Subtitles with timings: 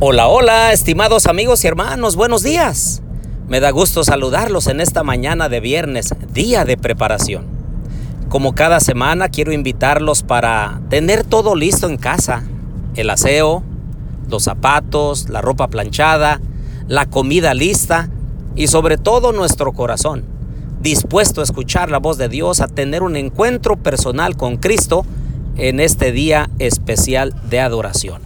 [0.00, 3.02] Hola, hola, estimados amigos y hermanos, buenos días.
[3.48, 7.46] Me da gusto saludarlos en esta mañana de viernes, día de preparación.
[8.28, 12.44] Como cada semana quiero invitarlos para tener todo listo en casa.
[12.94, 13.64] El aseo,
[14.28, 16.40] los zapatos, la ropa planchada,
[16.86, 18.08] la comida lista
[18.54, 20.24] y sobre todo nuestro corazón,
[20.80, 25.04] dispuesto a escuchar la voz de Dios, a tener un encuentro personal con Cristo
[25.56, 28.22] en este día especial de adoración.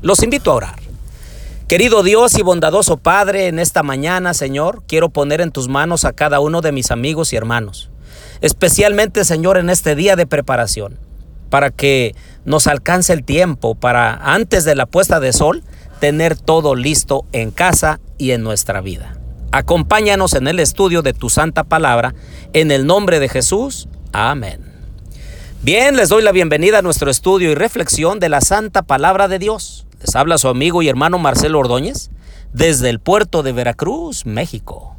[0.00, 0.81] Los invito a orar.
[1.72, 6.12] Querido Dios y bondadoso Padre, en esta mañana, Señor, quiero poner en tus manos a
[6.12, 7.88] cada uno de mis amigos y hermanos,
[8.42, 10.98] especialmente, Señor, en este día de preparación,
[11.48, 15.64] para que nos alcance el tiempo para, antes de la puesta de sol,
[15.98, 19.18] tener todo listo en casa y en nuestra vida.
[19.50, 22.14] Acompáñanos en el estudio de tu santa palabra,
[22.52, 23.88] en el nombre de Jesús.
[24.12, 24.60] Amén.
[25.62, 29.38] Bien, les doy la bienvenida a nuestro estudio y reflexión de la santa palabra de
[29.38, 29.81] Dios.
[30.02, 32.10] Les habla su amigo y hermano Marcelo Ordóñez
[32.52, 34.96] desde el puerto de Veracruz, México.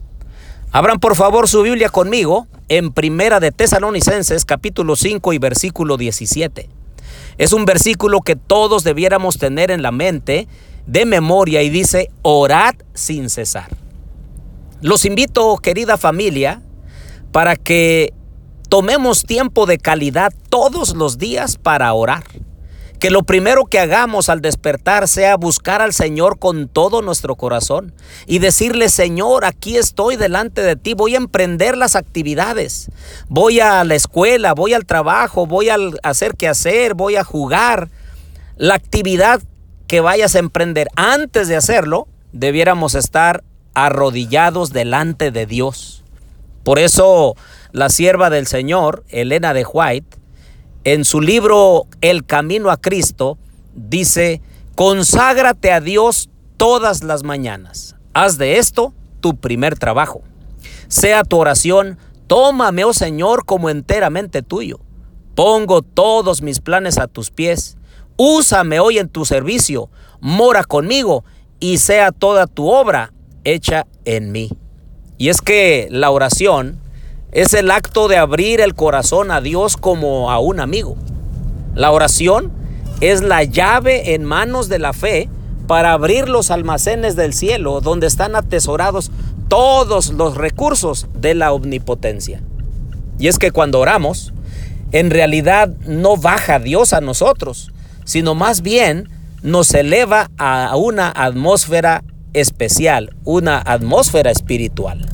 [0.72, 6.69] Abran por favor su Biblia conmigo en Primera de Tesalonicenses capítulo 5 y versículo 17.
[7.38, 10.47] Es un versículo que todos debiéramos tener en la mente
[10.88, 13.75] de memoria y dice, orad sin cesar.
[14.80, 16.61] Los invito, querida familia,
[17.33, 18.14] para que
[18.70, 22.23] tomemos tiempo de calidad todos los días para orar.
[23.03, 27.93] Que lo primero que hagamos al despertar sea buscar al Señor con todo nuestro corazón
[28.27, 32.89] y decirle, Señor, aquí estoy delante de ti, voy a emprender las actividades,
[33.27, 37.89] voy a la escuela, voy al trabajo, voy a hacer qué hacer, voy a jugar.
[38.55, 39.41] La actividad
[39.87, 43.43] que vayas a emprender antes de hacerlo, debiéramos estar
[43.73, 46.05] arrodillados delante de Dios.
[46.63, 47.35] Por eso
[47.73, 50.22] la sierva del Señor, Elena de White,
[50.84, 53.38] en su libro El Camino a Cristo,
[53.73, 54.42] dice,
[54.76, 57.95] conságrate a Dios todas las mañanas.
[58.14, 60.22] Haz de esto tu primer trabajo.
[60.88, 64.80] Sea tu oración, tómame, oh Señor, como enteramente tuyo.
[65.36, 67.77] Pongo todos mis planes a tus pies.
[68.17, 69.89] Úsame hoy en tu servicio.
[70.20, 71.23] Mora conmigo
[71.60, 74.49] y sea toda tu obra hecha en mí.
[75.17, 76.83] Y es que la oración
[77.33, 80.95] es el acto de abrir el corazón a Dios como a un amigo.
[81.73, 82.52] La oración
[83.02, 85.30] es la llave en manos de la fe
[85.67, 89.11] para abrir los almacenes del cielo donde están atesorados
[89.48, 92.42] todos los recursos de la omnipotencia.
[93.17, 94.32] Y es que cuando oramos,
[94.92, 97.72] en realidad no baja Dios a nosotros,
[98.05, 99.10] sino más bien
[99.42, 105.05] nos eleva a una atmósfera especial, una atmósfera espiritual.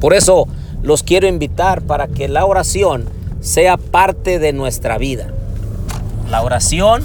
[0.00, 0.48] Por eso,
[0.86, 3.06] los quiero invitar para que la oración
[3.40, 5.34] sea parte de nuestra vida.
[6.30, 7.02] La oración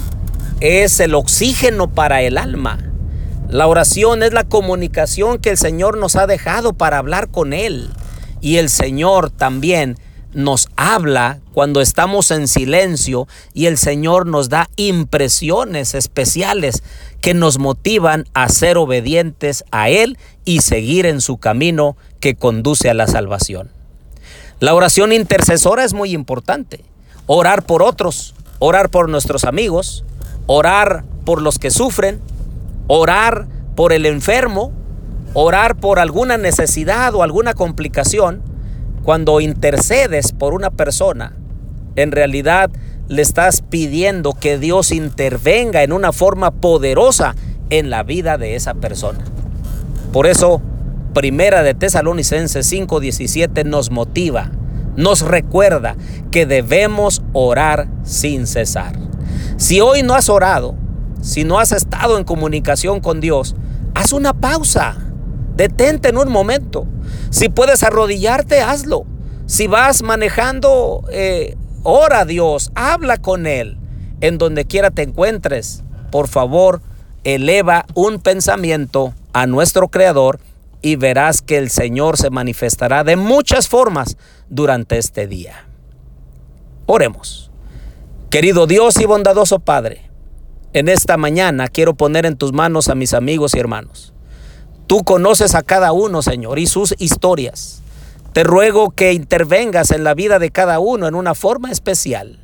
[0.60, 2.78] es el oxígeno para el alma.
[3.48, 7.90] La oración es la comunicación que el Señor nos ha dejado para hablar con Él.
[8.40, 9.98] Y el Señor también
[10.34, 16.82] nos habla cuando estamos en silencio y el Señor nos da impresiones especiales
[17.20, 22.88] que nos motivan a ser obedientes a Él y seguir en su camino que conduce
[22.90, 23.70] a la salvación.
[24.60, 26.84] La oración intercesora es muy importante.
[27.26, 30.04] Orar por otros, orar por nuestros amigos,
[30.46, 32.20] orar por los que sufren,
[32.86, 34.72] orar por el enfermo,
[35.34, 38.51] orar por alguna necesidad o alguna complicación
[39.02, 41.36] cuando intercedes por una persona,
[41.96, 42.70] en realidad
[43.08, 47.34] le estás pidiendo que Dios intervenga en una forma poderosa
[47.70, 49.24] en la vida de esa persona.
[50.12, 50.62] Por eso,
[51.14, 54.50] Primera de Tesalonicenses 5:17 nos motiva,
[54.96, 55.96] nos recuerda
[56.30, 58.94] que debemos orar sin cesar.
[59.58, 60.74] Si hoy no has orado,
[61.20, 63.56] si no has estado en comunicación con Dios,
[63.94, 64.96] haz una pausa.
[65.56, 66.86] Detente en un momento.
[67.30, 69.04] Si puedes arrodillarte, hazlo.
[69.46, 73.78] Si vas manejando, eh, ora a Dios, habla con Él.
[74.20, 76.80] En donde quiera te encuentres, por favor,
[77.24, 80.40] eleva un pensamiento a nuestro Creador
[80.80, 84.16] y verás que el Señor se manifestará de muchas formas
[84.48, 85.66] durante este día.
[86.86, 87.50] Oremos.
[88.30, 90.10] Querido Dios y bondadoso Padre,
[90.72, 94.11] en esta mañana quiero poner en tus manos a mis amigos y hermanos.
[94.86, 97.82] Tú conoces a cada uno, Señor, y sus historias.
[98.32, 102.38] Te ruego que intervengas en la vida de cada uno en una forma especial.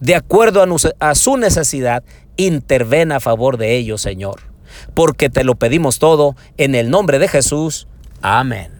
[0.00, 0.64] De acuerdo
[0.98, 2.02] a su necesidad,
[2.36, 4.40] interven a favor de ellos, Señor.
[4.94, 7.86] Porque te lo pedimos todo en el nombre de Jesús.
[8.22, 8.79] Amén.